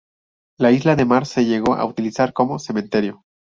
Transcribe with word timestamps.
La 0.57 0.71
isla 0.71 0.95
de 0.95 1.05
Mar 1.05 1.27
se 1.27 1.45
llegó 1.45 1.75
a 1.75 1.85
utilizar 1.85 2.33
como 2.33 2.57
cementerio. 2.57 3.21